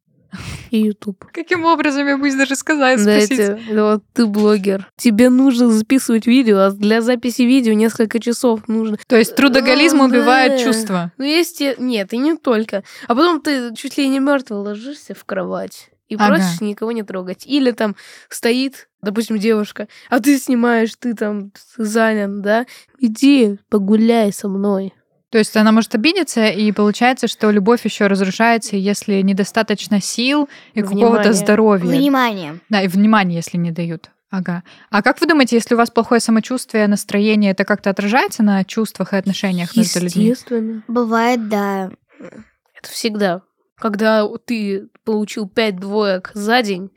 [0.71, 1.25] И YouTube.
[1.33, 3.38] Каким образом я боюсь даже сказать, Да, спросить?
[3.40, 4.88] эти- вот ты блогер.
[4.97, 8.99] Тебе нужно записывать видео, а для записи видео несколько часов нужно.
[9.07, 10.59] То есть трудоголизм О, убивает да.
[10.64, 11.12] чувства.
[11.19, 11.61] Ну, есть...
[11.61, 12.85] и- Нет, и не только.
[13.09, 16.27] А потом ты чуть ли не мертвый ложишься в кровать и Ага.
[16.35, 17.47] просишь никого не трогать.
[17.47, 17.95] Или там
[18.29, 22.66] стоит, допустим, девушка, а ты снимаешь, ты там занят, да?
[22.99, 24.93] Иди погуляй со мной.
[25.31, 30.83] То есть она может обидеться, и получается, что любовь еще разрушается, если недостаточно сил и
[30.83, 31.99] какого-то здоровья.
[31.99, 32.59] Внимание.
[32.69, 34.11] Да, и внимания, если не дают.
[34.31, 34.62] Ага.
[34.90, 39.12] А как вы думаете, если у вас плохое самочувствие, настроение, это как-то отражается на чувствах
[39.12, 40.27] и отношениях между людьми?
[40.27, 40.85] Естественно.
[40.87, 41.90] Бывает, да.
[42.19, 43.43] Это всегда.
[43.77, 46.90] Когда ты получил 5 двоек за день,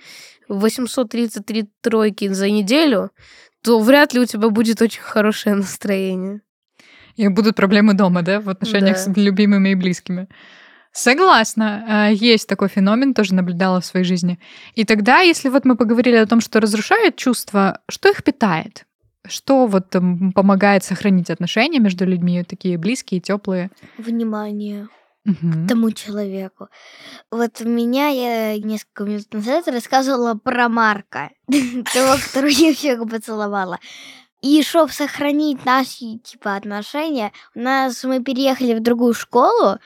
[0.48, 3.12] 833 тройки за неделю,
[3.64, 6.42] то вряд ли у тебя будет очень хорошее настроение.
[7.16, 9.04] И будут проблемы дома, да, в отношениях Да.
[9.04, 10.28] с любимыми и близкими.
[10.92, 11.86] Согласна.
[11.88, 14.40] А, Есть такой феномен, тоже наблюдала в своей жизни.
[14.76, 18.86] И тогда, если вот мы поговорили о том, что разрушает чувства, что их питает?
[19.28, 19.90] Что вот
[20.36, 23.70] помогает сохранить отношения между людьми, такие близкие, теплые?
[23.98, 24.88] Внимание
[25.26, 25.66] Мгм.
[25.66, 26.68] к тому человеку.
[27.32, 31.30] Вот меня я несколько минут назад рассказывала про Марка,
[31.94, 33.80] того, которого я всех поцеловала.
[34.44, 39.80] И чтобы сохранить наши типа отношения, у нас мы переехали в другую школу,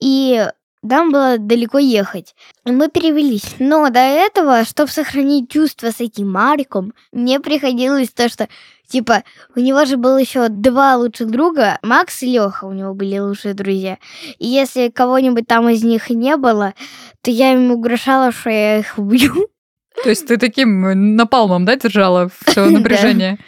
[0.00, 0.46] и
[0.82, 2.36] нам было далеко ехать.
[2.64, 3.56] И мы перевелись.
[3.58, 8.48] Но до этого, чтобы сохранить чувства с этим Марком, мне приходилось то, что
[8.86, 9.24] типа
[9.56, 13.54] у него же было еще два лучших друга, Макс и Леха, у него были лучшие
[13.54, 13.98] друзья.
[14.38, 16.74] И если кого-нибудь там из них не было,
[17.22, 19.48] то я им угрожала, что я их убью.
[20.04, 22.70] То есть ты таким э, напалмом, да, держала все
[23.38, 23.44] Да.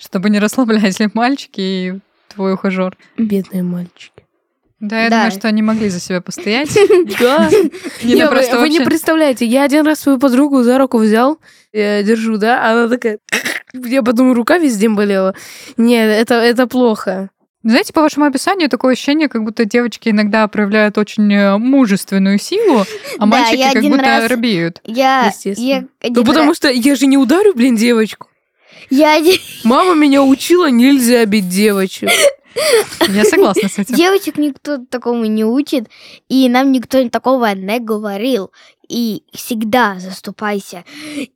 [0.00, 1.94] Чтобы не расслаблялись мальчики и
[2.34, 2.96] твой ухажер?
[3.18, 4.24] Бедные мальчики.
[4.80, 5.16] Да, я Да.
[5.16, 6.70] думаю, что они могли за себя постоять.
[7.20, 7.50] Да.
[8.02, 11.38] Ну вы, просто вы не представляете, я один раз свою подругу за руку взял,
[11.72, 13.18] я держу, да, она такая...
[13.74, 15.34] Я потом рука везде болела.
[15.76, 17.28] Нет, это, это плохо.
[17.62, 22.84] Знаете, по вашему описанию такое ощущение, как будто девочки иногда проявляют очень э, мужественную силу,
[23.18, 24.80] а мальчики как будто раз- робеют.
[24.86, 25.30] Я,
[26.08, 28.28] Ну, потому что я же не ударю, блин, девочку.
[28.90, 29.18] Я
[29.64, 32.10] Мама меня учила, нельзя бить девочек.
[33.08, 33.94] Я согласна с этим.
[33.94, 35.88] Девочек никто такому не учит,
[36.28, 38.50] и нам никто такого не говорил.
[38.88, 40.84] И всегда заступайся.
[41.14, 41.30] И,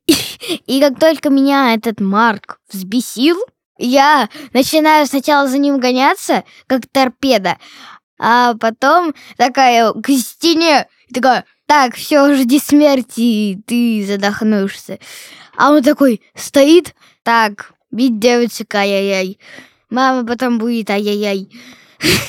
[0.65, 3.37] и как только меня этот Марк взбесил,
[3.77, 7.57] я начинаю сначала за ним гоняться, как торпеда,
[8.17, 14.99] а потом такая к стене, и такая, так, все, жди смерти, ты задохнешься.
[15.57, 16.95] А он такой стоит,
[17.25, 19.39] так, бить девочек, ай-яй-яй.
[19.89, 21.49] Мама потом будет, ай-яй-яй.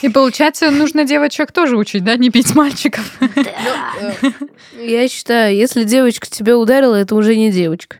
[0.00, 3.04] И получается, нужно девочек тоже учить, да, не бить мальчиков.
[3.20, 4.14] Да.
[4.80, 7.98] Я считаю, если девочка тебя ударила, это уже не девочка.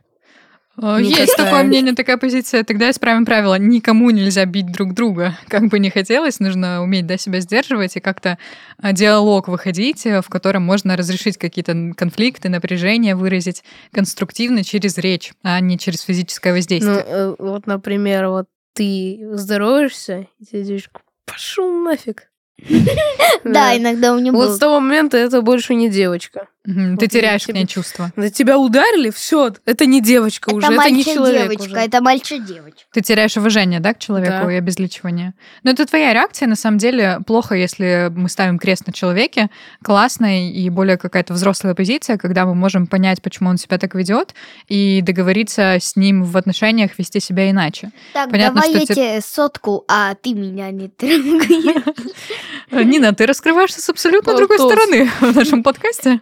[0.81, 1.47] Э, Не Есть такая.
[1.47, 2.63] такое мнение, такая позиция.
[2.65, 3.59] Тогда исправим правило.
[3.59, 5.39] Никому нельзя бить друг друга.
[5.49, 8.39] Как бы не хотелось, нужно уметь да, себя сдерживать и как-то
[8.79, 15.33] а, диалог выходить, э, в котором можно разрешить какие-то конфликты, напряжения выразить конструктивно через речь,
[15.43, 17.05] а не через физическое Ну, воздействие.
[17.07, 22.31] э, вот, например, вот ты здороваешься, и тебе девочка, пошел нафиг.
[23.45, 26.49] Да, иногда у него Вот с того момента это больше не девочка.
[26.67, 28.13] Мгм, Ты теряешь к ней чувства.
[28.17, 31.87] На тебя ударили, все, это не девочка уже, Это это не человек мальчик-девочка, уже.
[31.87, 32.81] это мальчик-девочка.
[32.93, 34.53] Ты теряешь уважение, да, к человеку Да.
[34.53, 35.35] и обезличивание.
[35.63, 39.49] Но это твоя реакция, на самом деле, плохо, если мы ставим крест на человеке.
[39.83, 44.35] Классная и более какая-то взрослая позиция, когда мы можем понять, почему он себя так ведет,
[44.69, 47.91] и договориться с ним в отношениях вести себя иначе.
[48.13, 51.75] Так, Понятно, давай что я тебе сотку, а ты меня не трогай.
[52.71, 56.21] Э, Нина, ты раскрываешься с абсолютно другой стороны в нашем подкасте.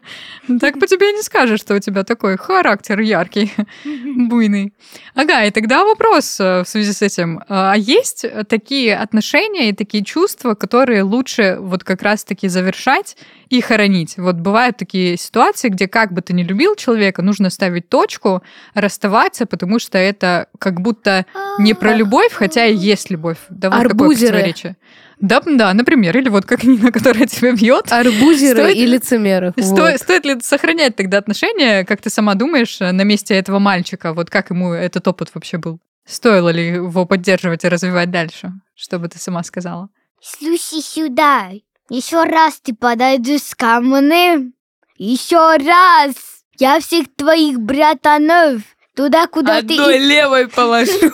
[0.60, 3.52] Так по тебе не скажешь, что у тебя такой характер яркий,
[3.84, 4.72] буйный.
[5.14, 7.40] Ага, и тогда вопрос э, в связи с этим.
[7.48, 13.16] А есть такие отношения и такие чувства, которые лучше вот как раз-таки завершать
[13.48, 14.16] и хоронить?
[14.16, 18.42] Вот бывают такие ситуации, где как бы ты ни любил человека, нужно ставить точку,
[18.74, 21.26] расставаться, потому что это как будто
[21.58, 23.38] не про любовь, хотя и есть любовь.
[23.48, 24.32] Да вот Арбузеры.
[24.32, 24.76] противоречие.
[25.20, 27.90] Да, да, например, или вот как Нина, которая тебя бьет.
[27.92, 29.52] Арбузеры Стоит- и лицемеры.
[29.58, 30.00] Сто- вот.
[30.00, 34.12] Стоит ли сохранять тогда отношения, как ты сама думаешь, на месте этого мальчика?
[34.12, 35.78] Вот как ему этот опыт вообще был?
[36.06, 38.52] Стоило ли его поддерживать и развивать дальше?
[38.74, 39.88] Что бы ты сама сказала?
[40.20, 41.50] Слушай сюда.
[41.88, 44.52] Еще раз ты подойдешь ко мне.
[44.96, 46.14] Еще раз.
[46.58, 48.62] Я всех твоих братанов
[48.94, 49.74] туда, куда ты...
[49.74, 50.92] Одной левой положу.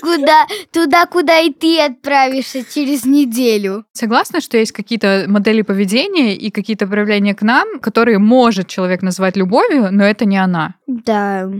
[0.00, 3.84] Куда, туда, куда и ты отправишься через неделю.
[3.92, 9.36] Согласна, что есть какие-то модели поведения и какие-то проявления к нам, которые может человек назвать
[9.36, 10.74] любовью, но это не она.
[10.86, 11.50] Да.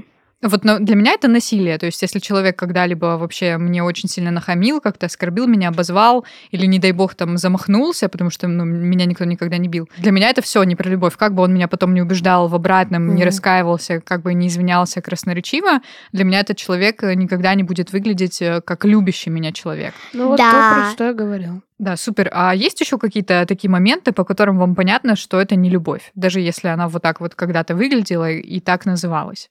[0.43, 1.79] Вот но для меня это насилие.
[1.79, 6.67] То есть, если человек когда-либо вообще мне очень сильно нахамил, как-то оскорбил меня, обозвал, или,
[6.67, 9.89] не дай бог, там замахнулся, потому что ну, меня никто никогда не бил.
[9.99, 11.17] Для меня это все не про любовь.
[11.17, 13.15] Как бы он меня потом не убеждал в обратном, mm-hmm.
[13.15, 15.81] не раскаивался, как бы не извинялся красноречиво,
[16.13, 19.95] для меня этот человек никогда не будет выглядеть э, как любящий меня человек.
[20.13, 20.51] Ну вот Да.
[20.51, 21.63] то, про что я говорил.
[21.79, 22.31] Да, супер.
[22.33, 26.41] А есть еще какие-то такие моменты, по которым вам понятно, что это не любовь, даже
[26.41, 29.51] если она вот так вот когда-то выглядела и так называлась?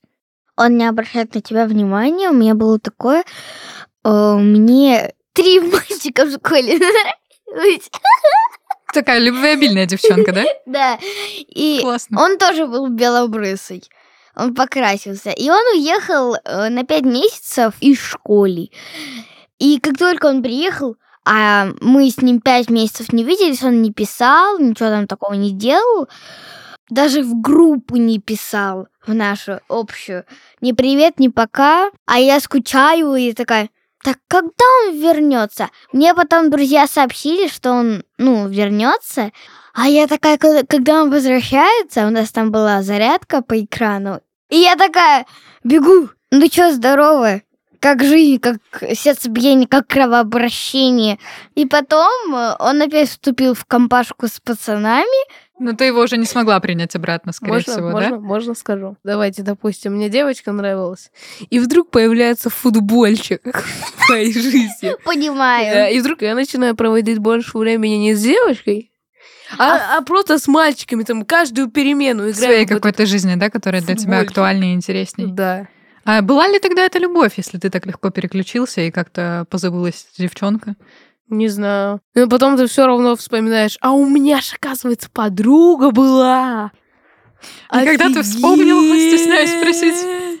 [0.56, 2.30] Он не обращает на тебя внимания.
[2.30, 3.24] У меня было такое...
[4.04, 7.90] э, Мне три мальчика в школе нравилось.
[8.92, 10.44] Такая любвеобильная девчонка, да?
[10.66, 10.98] Да.
[11.02, 12.20] И Классно.
[12.22, 13.82] он тоже был белобрысый.
[14.36, 15.30] Он покрасился.
[15.30, 18.70] И он уехал э, на пять месяцев из школы.
[19.58, 23.92] И как только он приехал, а мы с ним пять месяцев не виделись, он не
[23.92, 26.08] писал, ничего там такого не делал.
[26.92, 30.26] Даже в группу не писал, в нашу общую.
[30.60, 31.90] Ни привет, ни пока.
[32.04, 33.70] А я скучаю и такая,
[34.04, 35.70] так когда он вернется?
[35.94, 39.32] Мне потом друзья сообщили, что он, ну, вернется.
[39.72, 44.20] А я такая, когда- он возвращается, у нас там была зарядка по экрану.
[44.50, 45.24] И я такая,
[45.64, 46.10] бегу.
[46.30, 47.40] Ну чё, здорово?
[47.80, 48.58] Как жизнь, как
[48.94, 51.18] сердцебиение, как кровообращение.
[51.54, 55.26] И потом э, он опять вступил в компашку с пацанами.
[55.62, 58.18] Но ты его уже не смогла принять обратно, скорее можно, всего, можно, да?
[58.18, 58.96] можно скажу.
[59.04, 61.10] Давайте, допустим, мне девочка нравилась,
[61.50, 64.90] и вдруг появляется футбольчик в моей жизни.
[64.90, 65.94] Да, Понимаю.
[65.94, 68.92] И вдруг я начинаю проводить больше времени не с девочкой,
[69.58, 72.62] а, а просто с мальчиками, там, каждую перемену своей играем.
[72.64, 75.26] этот- какой-то жизни, да, которая для тебя актуальнее и интересней.
[75.26, 75.68] Да.
[76.04, 80.74] А была ли тогда это любовь, если ты так легко переключился и как-то позабылась девчонка?
[81.32, 82.02] Не знаю.
[82.14, 86.72] Но потом ты все равно вспоминаешь, а у меня же, оказывается, подруга была.
[87.72, 90.40] И когда ты вспомнил, стесняюсь спросить.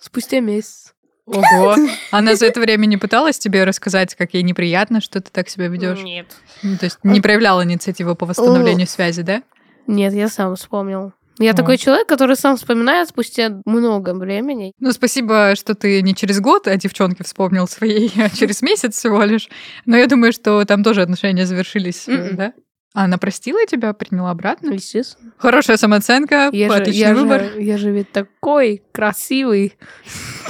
[0.00, 0.94] Спустя месяц.
[1.26, 1.74] Ого.
[2.12, 5.66] Она за это время не пыталась тебе рассказать, как ей неприятно, что ты так себя
[5.66, 6.00] ведешь?
[6.00, 6.28] Нет.
[6.62, 9.42] Ну, то есть не проявляла инициативу по восстановлению связи, да?
[9.88, 11.14] Нет, я сам вспомнил.
[11.38, 11.54] Я О.
[11.54, 14.72] такой человек, который сам вспоминает спустя много времени.
[14.78, 19.22] Ну, спасибо, что ты не через год о девчонке вспомнил своей, а через месяц всего
[19.24, 19.48] лишь.
[19.84, 22.36] Но я думаю, что там тоже отношения завершились, э, Мгм.
[22.36, 22.52] да?
[22.94, 24.70] А она простила тебя, приняла обратно?
[24.72, 25.32] Естественно.
[25.36, 27.44] Хорошая самооценка, Я же, отличный я, выбор.
[27.44, 29.74] же, я же ведь такой красивый.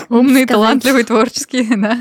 [0.08, 0.48] Умный, сказать.
[0.50, 1.98] талантливый, творческий, да.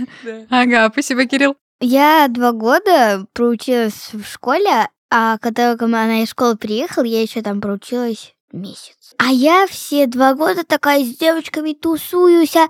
[0.51, 1.55] Ага, спасибо, Кирилл.
[1.81, 7.59] Я два года проучилась в школе, а когда она из школы приехала, я еще там
[7.59, 9.13] проучилась месяц.
[9.17, 12.67] А я все два года такая с девочками тусуюсь, а-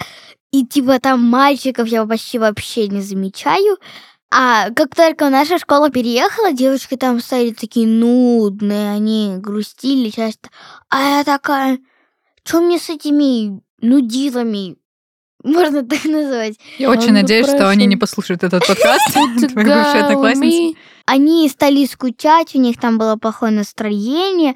[0.51, 3.77] и типа там мальчиков я почти вообще не замечаю.
[4.31, 10.49] А как только наша школа переехала, девочки там стали такие нудные, они грустили часто.
[10.89, 11.79] А я такая,
[12.43, 14.77] что мне с этими нудилами?
[15.43, 16.55] Можно так назвать.
[16.79, 19.13] Я очень надеюсь, что они не послушают этот подкаст.
[19.13, 20.77] Твои бывшие одноклассницы.
[21.05, 24.55] Они стали скучать, у них там было плохое настроение.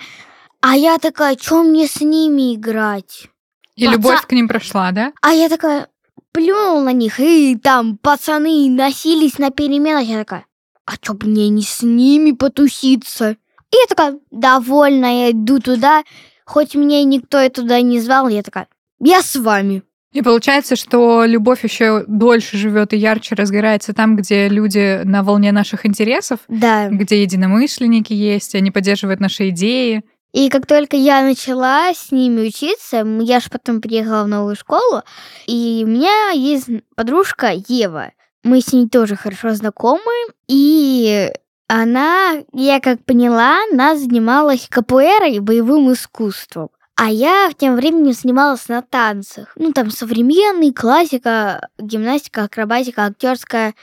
[0.62, 3.28] А я такая, что мне с ними играть?
[3.76, 5.14] И Паца- любовь к ним прошла, да?
[5.22, 5.88] А я такая,
[6.34, 10.04] плюнул на них, и там пацаны носились на переменах.
[10.06, 10.46] Я такая,
[10.86, 13.32] а чё бы мне не с ними потуситься?
[13.72, 16.04] И я такая, довольна, я иду туда.
[16.46, 18.68] Хоть меня никто и туда не звал, я такая,
[19.00, 19.84] я с вами.
[20.12, 25.52] И получается, что любовь еще дольше живет и ярче разгорается там, где люди на волне
[25.52, 26.90] наших интересов, Да.
[26.90, 30.04] где единомышленники есть, они поддерживают наши идеи.
[30.32, 35.02] И как только я начала с ними учиться, я же потом приехала в новую школу,
[35.48, 38.12] и у меня есть подружка Ева.
[38.44, 40.14] Мы с ней тоже хорошо знакомы,
[40.48, 41.32] и
[41.68, 46.70] она, я как поняла, она занималась капуэрой и боевым искусством.
[46.96, 49.54] А я в тем временем занималась на танцах.
[49.56, 53.74] Ну, там современный, классика, гимнастика, акробатика, актерская.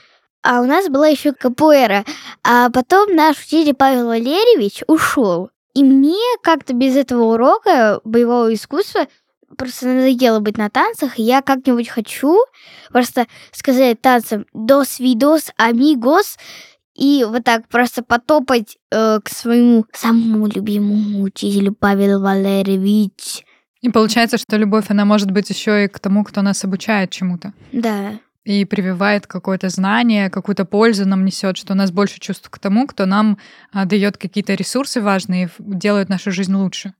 [0.43, 2.05] А у нас была еще капуэра.
[2.45, 5.51] А потом наш учитель Павел Валерьевич ушел.
[5.77, 9.09] И мне как-то без этого урока боевого искусства
[9.59, 11.19] просто надоело быть на танцах.
[11.19, 12.39] и Я как-нибудь хочу
[12.91, 16.39] просто сказать танцам «дос видос амигос»
[16.95, 23.45] и вот так просто потопать э, к своему самому любимому учителю Павел Валерьевич.
[23.83, 27.53] И получается, что любовь, она может быть еще и к тому, кто нас обучает чему-то.
[27.73, 28.19] Да.
[28.47, 32.87] И прививает какое-то знание, какую-то пользу нам несет, что у нас больше чувств к тому,
[32.87, 33.39] кто нам
[33.73, 36.95] а, дает какие-то ресурсы важные, делает нашу жизнь лучше.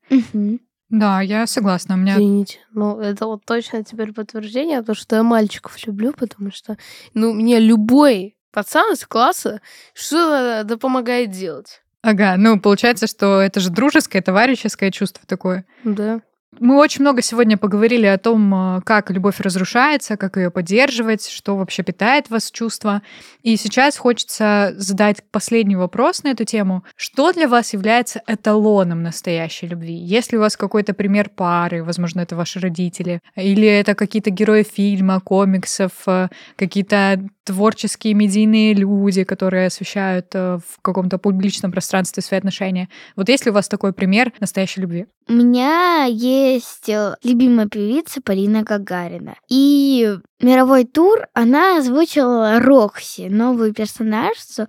[0.89, 1.95] Да, я согласна.
[1.95, 2.59] У меня Извините.
[2.73, 6.77] Ну, это вот точно теперь подтверждение, то, что я мальчиков люблю, потому что,
[7.13, 9.61] ну, мне любой пацан из класса
[9.95, 11.83] что-то да помогает делать.
[12.03, 15.67] Ага, ну получается, что это же дружеское, товарищеское чувство такое.
[15.83, 16.21] Да.
[16.59, 21.57] Мы очень много сегодня поговорили о том, э, как любовь разрушается, как ее поддерживать, что
[21.57, 23.03] вообще питает вас чувства.
[23.43, 26.85] И сейчас хочется задать последний вопрос на эту тему.
[26.97, 29.95] Что для вас является эталоном настоящей любви?
[29.95, 34.63] Есть ли у вас какой-то пример пары, возможно, это ваши родители, или это какие-то герои
[34.63, 42.39] фильма, комиксов, э, какие-то творческие медийные люди, которые освещают э, в каком-то публичном пространстве свои
[42.39, 42.89] отношения.
[43.15, 45.07] Вот есть ли у вас такой пример настоящей любви?
[45.29, 49.37] У меня есть э, любимая певица Полина Гагарина.
[49.49, 54.67] И мировой тур она озвучила Рокси, новую персонажцу.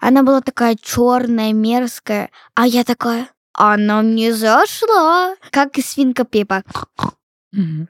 [0.00, 2.30] Она была такая черная, мерзкая.
[2.54, 5.34] А я такая, она мне зашла.
[5.50, 6.62] Как и свинка Пепа.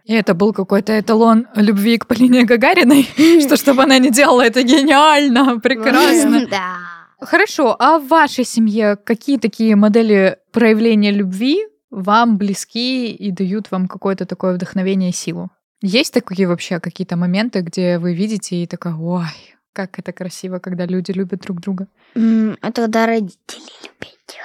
[0.04, 3.08] И это был какой-то эталон любви к Полине Гагариной,
[3.40, 6.46] что чтобы она не делала это гениально, прекрасно.
[6.46, 6.76] Да.
[7.20, 11.58] Хорошо, а в вашей семье какие такие модели проявления любви
[11.90, 15.50] вам близки и дают вам какое-то такое вдохновение и силу?
[15.82, 19.26] Есть такие вообще какие-то моменты, где вы видите и такая, ой,
[19.72, 21.86] как это красиво, когда люди любят друг друга?
[22.14, 24.36] Это когда родители любят.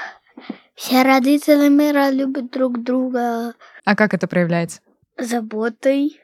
[0.76, 3.54] Все родители мира любят друг друга
[3.86, 4.82] А как это проявляется?
[5.18, 6.20] Заботой.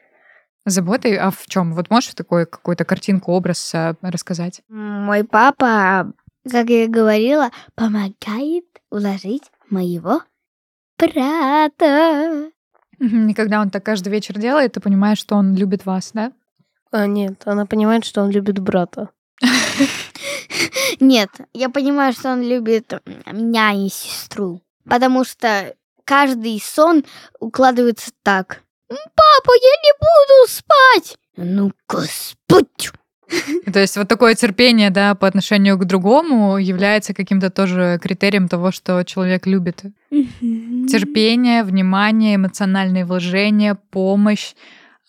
[0.64, 1.16] Заботой?
[1.16, 1.74] А в чем?
[1.74, 4.62] Вот можешь такой какую-то картинку, образ а, рассказать?
[4.68, 6.12] Мой папа,
[6.50, 10.22] как я и говорила, помогает уложить моего
[10.98, 12.50] брата.
[12.98, 16.32] И когда он так каждый вечер делает, ты понимаешь, что он любит вас, да?
[16.90, 19.10] А нет, она понимает, что он любит брата.
[21.00, 22.92] Нет, я понимаю, что он любит
[23.30, 24.62] меня и сестру.
[24.84, 25.74] Потому что
[26.04, 27.04] каждый сон
[27.38, 28.62] укладывается так.
[28.90, 31.16] «М, Папа, я не буду спать.
[31.36, 32.90] Ну-ка, спать.
[33.72, 38.72] То есть вот такое терпение, да, по отношению к другому является каким-то тоже критерием того,
[38.72, 39.82] что человек любит.
[40.10, 44.54] Терпение, внимание, эмоциональные вложения, помощь,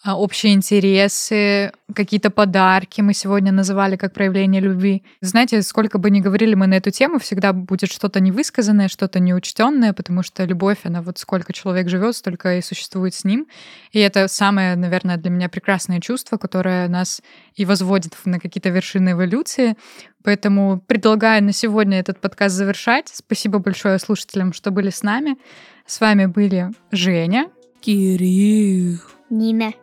[0.06, 5.04] общие интересы, какие-то подарки мы сегодня называли как проявление любви.
[5.22, 9.92] Знаете, сколько бы ни говорили мы на эту тему, всегда будет что-то невысказанное, что-то неучтенное,
[9.94, 13.48] потому что любовь, она вот сколько человек живет, столько и существует с ним.
[13.92, 17.22] И это самое, наверное, для меня прекрасное чувство, которое нас
[17.56, 19.76] и возводит на какие-то вершины эволюции.
[20.24, 23.10] Поэтому предлагаю на сегодня этот подкаст завершать.
[23.14, 25.38] Спасибо большое слушателям, что были с нами.
[25.86, 27.50] С вами были Женя.
[27.82, 29.00] Кирилл.
[29.30, 29.74] Нина.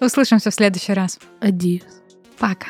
[0.00, 1.18] Услышимся в следующий раз.
[1.40, 2.02] Адиос.
[2.38, 2.68] Пока.